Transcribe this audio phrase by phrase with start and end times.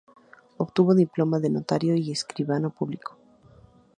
[0.57, 3.19] Obtuvo diploma de notario y escribano público.